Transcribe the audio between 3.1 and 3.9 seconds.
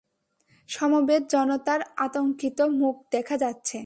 দেখা যাচ্ছে!